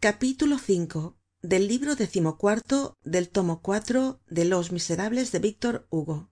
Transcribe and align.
v 0.00 1.14
del 1.42 1.68
libro 1.68 1.96
decimocuarto 1.96 2.96
del 3.02 3.28
tomo 3.30 3.62
cuatro 3.62 4.20
de 4.28 4.44
los 4.44 4.70
miserables 4.70 5.32
de 5.32 5.38
víctor 5.40 5.86
hugo. 5.90 6.30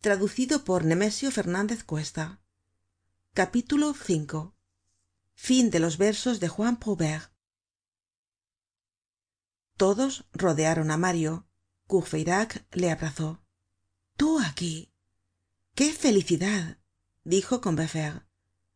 Traducido 0.00 0.64
por 0.64 0.84
nemesio 0.84 1.30
fernandez 1.30 1.82
cuesta. 1.82 2.40
Capítulo 3.34 3.92
v 3.92 4.52
fin 5.34 5.70
de 5.70 5.80
los 5.80 5.98
versos 5.98 6.38
de 6.38 6.48
juan 6.48 6.78
prouvaire 6.78 7.36
todos 9.76 10.24
rodearon 10.32 10.90
á 10.90 10.96
mario. 10.96 11.32
Courfeyrac 11.86 12.66
le 12.72 12.90
abrazó. 12.90 13.44
Tú 14.16 14.40
aquí. 14.40 14.92
Qué 15.74 15.92
felicidad 15.92 16.78
dijo 17.24 17.60
combeferre 17.60 18.26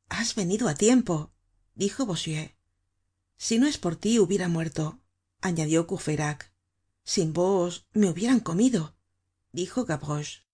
has 0.09 0.35
venido 0.35 0.69
á 0.69 0.75
tiempo 0.75 1.33
dijo 1.75 2.05
si 3.41 3.59
no 3.59 3.67
es 3.67 3.79
por 3.79 3.97
tí 3.97 4.19
hubiera 4.19 4.49
muerto 4.49 5.01
añadió 5.41 5.87
courfeyrac. 5.87 6.53
Sin 7.05 7.33
vos 7.33 7.87
me 7.95 8.11
hubieran 8.11 8.41
comido 8.41 8.95
dijo 9.51 9.87
gavroche. 9.87 10.47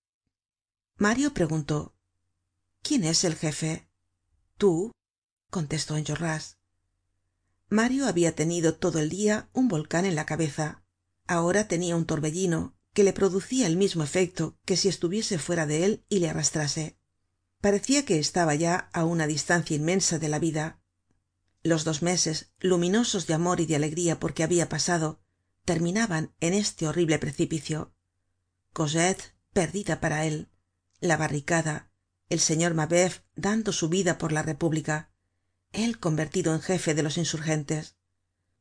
Mario 0.97 1.35
preguntó 1.35 1.97
quién 2.83 3.03
es 3.03 3.25
el 3.25 3.35
jefe 3.35 3.91
tú 4.57 4.93
contestó 5.51 5.97
enjolras. 5.97 6.59
Mario 7.69 8.07
habia 8.07 8.37
tenido 8.37 8.77
todo 8.77 9.01
el 9.01 9.11
dia 9.11 9.51
un 9.53 9.67
volcan 9.67 10.05
en 10.05 10.15
la 10.15 10.25
cabeza. 10.25 10.85
Ahora 11.27 11.67
tenia 11.67 11.97
un 11.97 12.07
torbellino 12.07 12.77
que 12.93 13.03
le 13.03 13.13
producia 13.13 13.67
el 13.67 13.77
mismo 13.77 14.05
efecto 14.05 14.57
que 14.65 14.77
si 14.77 14.89
estuviese 14.89 15.39
fuera 15.39 15.67
de 15.67 15.85
él 15.85 16.05
y 16.09 16.21
le 16.21 16.31
arrastrase. 16.31 16.97
Parecia 17.61 18.05
que 18.05 18.21
estaba 18.21 18.55
ya 18.55 18.89
á 18.93 19.05
una 19.05 19.27
distancia 19.27 19.75
inmensa 19.75 20.21
de 20.21 20.29
la 20.29 20.39
vida 20.39 20.81
los 21.67 21.85
dos 21.85 22.03
meses 22.03 22.53
luminosos 22.61 23.27
de 23.27 23.35
amor 23.35 23.61
y 23.61 23.67
de 23.67 23.77
alegría 23.77 24.21
por 24.21 24.35
que 24.35 24.43
habia 24.43 24.69
pasado 24.69 25.21
terminaban 25.65 26.35
en 26.41 26.55
este 26.55 26.87
horrible 26.87 27.19
precipicio. 27.19 27.95
Cosette 28.73 29.35
perdida 29.53 30.01
para 30.01 30.27
él 30.27 30.49
la 31.01 31.17
barricada 31.17 31.91
el 32.29 32.41
señor 32.41 32.75
mabeuf 32.75 33.21
dando 33.35 33.73
su 33.73 33.89
vida 33.89 34.19
por 34.19 34.33
la 34.33 34.43
república 34.43 35.11
él 35.73 35.99
convertido 35.99 36.55
en 36.55 36.61
jefe 36.61 36.95
de 36.95 37.03
los 37.03 37.19
insurgentes. 37.19 37.97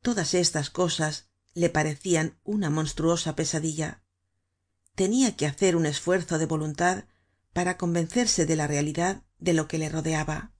Todas 0.02 0.34
estas 0.34 0.70
cosas 0.70 1.28
le 1.54 1.70
parecian 1.70 2.38
una 2.44 2.68
monstruosa 2.68 3.34
pesadilla. 3.34 4.02
Tenia 4.94 5.36
que 5.36 5.46
hacer 5.46 5.76
un 5.76 5.86
esfuerzo 5.86 6.38
de 6.38 6.46
voluntad 6.46 7.04
para 7.52 7.78
convencerse 7.78 8.44
de 8.44 8.56
la 8.56 8.66
realidad 8.66 9.22
de 9.38 9.54
lo 9.54 9.66
que 9.68 9.78
le 9.78 9.88
rodeaba 9.88 10.52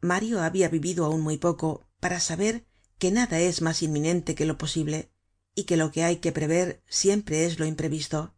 mario 0.00 0.42
habia 0.42 0.68
vivido 0.68 1.04
aun 1.04 1.20
muy 1.20 1.38
poco 1.38 1.88
para 2.00 2.20
saber 2.20 2.66
que 2.98 3.10
nada 3.10 3.40
es 3.40 3.62
mas 3.62 3.82
inminente 3.82 4.34
que 4.34 4.46
lo 4.46 4.58
posible 4.58 5.10
y 5.54 5.64
que 5.64 5.76
lo 5.76 5.90
que 5.90 6.04
hay 6.04 6.16
que 6.16 6.32
prever 6.32 6.82
siempre 6.88 7.46
es 7.46 7.58
lo 7.58 7.64
imprevisto. 7.64 8.34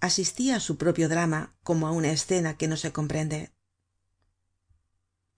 Asistia 0.00 0.56
á 0.56 0.60
su 0.60 0.76
propio 0.76 1.08
drama 1.08 1.56
como 1.62 1.86
á 1.88 1.90
una 1.90 2.12
escena 2.12 2.56
que 2.56 2.68
no 2.68 2.76
se 2.76 2.92
comprende. 2.92 3.52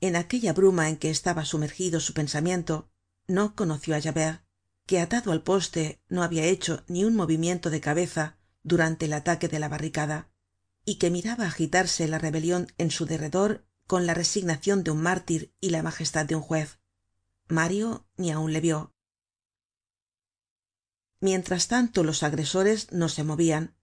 En 0.01 0.17
aquella 0.17 0.53
bruma 0.53 0.89
en 0.89 0.97
que 0.97 1.11
estaba 1.11 1.45
sumergido 1.45 2.01
su 2.01 2.13
pensamiento 2.13 2.91
no 3.27 3.55
conoció 3.55 3.97
á 3.97 4.01
javert 4.01 4.45
que 4.87 4.99
atado 4.99 5.31
al 5.31 5.43
poste 5.43 6.03
no 6.09 6.23
habia 6.23 6.45
hecho 6.45 6.83
ni 6.89 7.05
un 7.05 7.15
movimiento 7.15 7.71
de 7.71 7.81
cabeza 7.81 8.39
durante 8.63 9.07
el 9.07 9.13
ataque 9.13 9.47
de 9.49 9.61
la 9.61 9.69
barricada 9.69 10.31
y 10.85 10.97
que 10.97 11.11
miraba 11.11 11.47
agitarse 11.47 12.09
la 12.09 12.19
rebelion 12.19 12.67
en 12.77 12.91
su 12.91 13.07
derredor 13.07 13.65
con 13.91 14.07
la 14.07 14.15
resignacion 14.15 14.85
de 14.85 14.93
un 14.93 15.03
mártir 15.03 15.53
y 15.61 15.71
la 15.71 15.83
majestad 15.83 16.25
de 16.25 16.37
un 16.37 16.43
juez. 16.43 16.79
Mario 17.49 18.07
ni 18.17 18.31
aun 18.31 18.53
le 18.53 18.61
vio 18.61 18.95
mientras 21.19 21.67
tanto 21.67 22.05
los 22.05 22.23
agresores 22.23 22.93
no 22.93 23.09
se 23.09 23.25
movian 23.25 23.75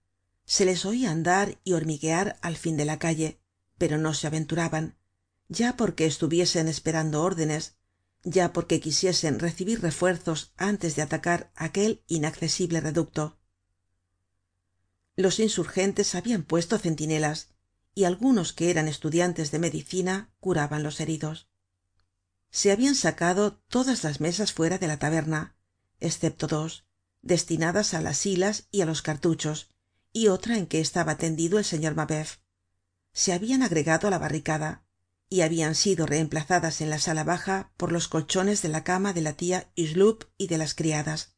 se 0.46 0.64
les 0.64 0.86
oia 0.86 1.10
andar 1.10 1.58
y 1.62 1.74
hormiguear 1.74 2.38
al 2.40 2.56
fin 2.56 2.78
de 2.78 2.86
la 2.86 2.98
calle 2.98 3.42
pero 3.76 3.98
no 3.98 4.14
se 4.14 4.26
aventuraban. 4.26 4.96
Ya 5.46 5.76
porque 5.76 6.06
estuviesen 6.06 6.68
esperando 6.68 7.22
órdenes 7.22 7.76
ya 8.24 8.54
porque 8.54 8.80
quisiesen 8.80 9.38
recibir 9.38 9.82
refuerzos 9.82 10.54
antes 10.56 10.96
de 10.96 11.02
atacar 11.02 11.52
aquel 11.54 12.02
inaccesible 12.06 12.80
reducto. 12.80 13.38
Los 15.16 15.38
insurgentes 15.38 16.14
habian 16.14 16.44
puesto 16.44 16.78
centinelas 16.78 17.50
y 17.98 18.04
algunos 18.04 18.52
que 18.52 18.70
eran 18.70 18.86
estudiantes 18.86 19.50
de 19.50 19.58
medicina 19.58 20.30
curaban 20.38 20.84
los 20.84 21.00
heridos. 21.00 21.48
Se 22.48 22.70
habian 22.70 22.94
sacado 22.94 23.54
todas 23.68 24.04
las 24.04 24.20
mesas 24.20 24.52
fuera 24.52 24.78
de 24.78 24.86
la 24.86 25.00
taberna 25.00 25.56
escepto 25.98 26.46
dos 26.46 26.86
destinadas 27.22 27.94
á 27.94 28.00
las 28.00 28.24
hilas 28.24 28.68
y 28.70 28.82
á 28.82 28.86
los 28.86 29.02
cartuchos 29.02 29.70
y 30.12 30.28
otra 30.28 30.56
en 30.58 30.68
que 30.68 30.80
estaba 30.80 31.18
tendido 31.18 31.58
el 31.58 31.64
señor 31.64 31.96
mabeuf. 31.96 32.36
Se 33.12 33.32
habian 33.32 33.64
agregado 33.64 34.06
á 34.06 34.10
la 34.12 34.18
barricada 34.18 34.84
y 35.28 35.40
habian 35.40 35.74
sido 35.74 36.06
reemplazadas 36.06 36.80
en 36.80 36.90
la 36.90 37.00
sala 37.00 37.24
baja 37.24 37.72
por 37.76 37.90
los 37.90 38.06
colchones 38.06 38.62
de 38.62 38.68
la 38.68 38.84
cama 38.84 39.12
de 39.12 39.22
la 39.22 39.32
tia 39.32 39.72
hucheloup 39.76 40.22
y 40.38 40.46
de 40.46 40.58
las 40.58 40.76
criadas. 40.76 41.34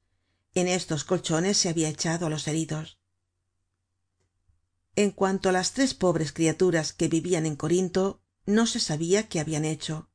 En 0.53 0.69
estos 0.69 1.05
colchones 1.05 1.57
se 1.57 1.71
habia 1.71 1.89
echado 1.89 2.27
á 2.27 2.29
los 2.29 2.47
heridos 2.47 3.00
en 5.03 5.11
cuanto 5.11 5.49
á 5.49 5.53
las 5.53 5.73
tres 5.73 5.95
pobres 5.95 6.33
criaturas 6.33 6.93
que 6.93 7.09
vivian 7.09 7.47
en 7.47 7.57
corinto 7.57 8.23
no 8.47 8.67
se 8.67 8.81
sabia 8.81 9.29
qué 9.29 9.41
habian 9.41 9.65
hecho. 9.65 10.11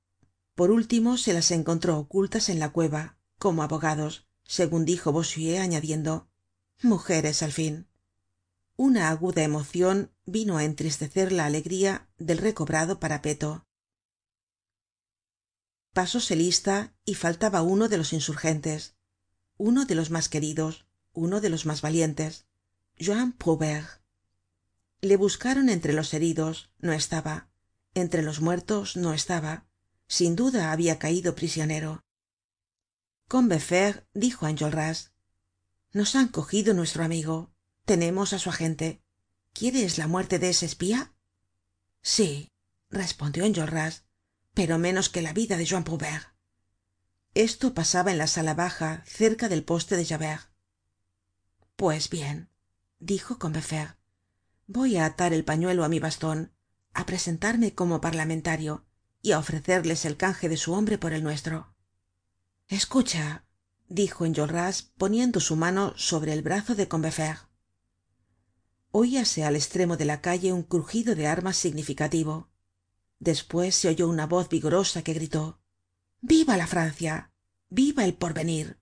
Por 0.53 0.71
último 0.71 1.17
se 1.17 1.33
las 1.33 1.51
encontró 1.51 1.97
ocultas 1.97 2.49
en 2.49 2.59
la 2.59 2.69
cueva 2.69 3.17
como 3.37 3.63
abogados 3.63 4.27
segun 4.43 4.85
dijo 4.85 5.11
bossuet 5.11 5.59
añadiendo 5.59 6.29
mujeres 6.81 7.41
al 7.41 7.51
fin 7.51 7.87
una 8.77 9.09
aguda 9.09 9.41
emocion 9.41 10.11
vino 10.25 10.57
á 10.57 10.63
entristecer 10.65 11.31
la 11.31 11.45
alegría 11.45 12.09
del 12.17 12.39
recobrado 12.39 12.99
parapeto. 12.99 13.65
Pasóse 15.93 16.35
lista 16.35 16.93
y 17.05 17.15
faltaba 17.15 17.61
uno 17.61 17.87
de 17.87 17.97
los 17.97 18.11
insurgentes 18.11 18.95
uno 19.57 19.85
de 19.85 19.95
los 19.95 20.09
mas 20.09 20.27
queridos 20.27 20.85
uno 21.13 21.39
de 21.39 21.49
los 21.49 21.65
mas 21.65 21.81
valientes 21.81 22.45
le 25.01 25.17
buscaron 25.17 25.69
entre 25.69 25.93
los 25.93 26.13
heridos 26.13 26.71
no 26.79 26.93
estaba. 26.93 27.49
Entre 27.93 28.21
los 28.21 28.41
muertos 28.41 28.97
no 28.97 29.13
estaba. 29.13 29.67
Sin 30.07 30.35
duda 30.35 30.71
habia 30.71 30.99
caido 30.99 31.35
prisionero. 31.35 32.03
Combeferre 33.27 34.07
dijo 34.13 34.45
á 34.45 34.49
enjolras 34.49 35.13
nos 35.91 36.15
han 36.15 36.27
cogido 36.27 36.73
nuestro 36.73 37.03
amigo. 37.03 37.53
Tenemos 37.85 38.33
á 38.33 38.39
su 38.39 38.49
agente. 38.49 39.01
Quieres 39.53 39.97
la 39.97 40.07
muerte 40.07 40.39
de 40.39 40.49
ese 40.49 40.65
espía 40.65 41.15
sí 42.05 42.51
respondió 42.91 43.45
enjolras 43.45 44.05
pero 44.53 44.77
menos 44.77 45.09
que 45.09 45.23
la 45.23 45.33
vida 45.33 45.57
de 45.57 45.67
juan 45.67 45.83
prouvaire 45.83 46.27
esto 47.33 47.73
pasaba 47.73 48.11
en 48.11 48.19
la 48.19 48.27
sala 48.27 48.53
baja 48.53 49.03
cerca 49.05 49.49
del 49.49 49.65
poste 49.65 49.97
de 49.97 50.05
javert. 50.05 50.49
Pues 51.75 52.09
bien 52.09 52.49
dijo 52.99 53.37
voy 54.67 54.97
á 54.97 55.05
atar 55.05 55.33
el 55.33 55.43
pañuelo 55.43 55.83
á 55.83 55.89
mi 55.89 55.99
baston 55.99 56.51
á 56.93 57.05
presentarme 57.05 57.73
como 57.73 58.01
parlamentario 58.01 58.85
y 59.21 59.31
á 59.31 59.39
ofrecerles 59.39 60.05
el 60.05 60.17
canje 60.17 60.49
de 60.49 60.57
su 60.57 60.73
hombre 60.73 60.97
por 60.97 61.13
el 61.13 61.23
nuestro. 61.23 61.73
Escucha 62.67 63.45
dijo 63.87 64.25
enjolras 64.25 64.93
poniendo 64.97 65.39
su 65.39 65.55
mano 65.55 65.93
sobre 65.95 66.33
el 66.33 66.41
brazo 66.41 66.75
de 66.75 66.87
combeferre. 66.87 67.47
Oíase 68.91 69.43
al 69.43 69.55
estremo 69.55 69.97
de 69.97 70.05
la 70.05 70.21
calle 70.21 70.53
un 70.53 70.63
crujido 70.63 71.15
de 71.15 71.27
armas 71.27 71.57
significativo. 71.57 72.49
Despues 73.19 73.75
se 73.75 73.89
oyó 73.89 74.07
una 74.07 74.25
voz 74.25 74.49
vigorosa 74.49 75.03
que 75.03 75.13
gritó 75.13 75.59
viva 76.21 76.57
la 76.57 76.65
francia 76.65 77.31
viva 77.69 78.03
el 78.03 78.15
porvenir 78.15 78.79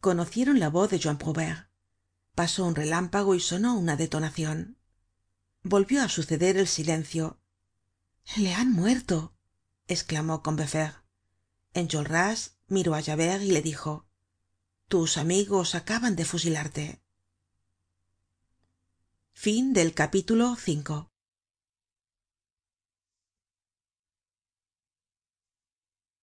conocieron 0.00 0.60
la 0.60 0.68
voz 0.68 0.90
de 0.90 0.98
pasó 2.34 2.64
un 2.64 2.74
relámpago 2.74 3.34
y 3.34 3.40
sonó 3.40 3.76
una 3.76 3.96
detonacion 3.96 4.76
volvió 5.62 6.02
á 6.02 6.08
suceder 6.08 6.58
el 6.58 6.66
silencio. 6.66 7.40
Le 8.36 8.54
han 8.54 8.72
muerto 8.72 9.34
esclamó 9.86 10.42
combeferre 10.42 10.96
enjolras 11.72 12.56
miró 12.68 12.94
á 12.94 13.02
javert 13.02 13.42
y 13.42 13.50
le 13.50 13.62
dijo 13.62 14.06
tus 14.88 15.16
amigos 15.16 15.74
acaban 15.74 16.16
de 16.16 16.24
fusilarte 16.24 17.02